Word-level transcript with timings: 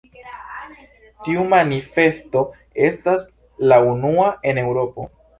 Tiu 1.25 1.43
manifesto 1.49 2.41
estas 2.87 3.25
la 3.73 3.77
unua 3.91 4.31
en 4.53 4.61
Eŭropo. 4.63 5.07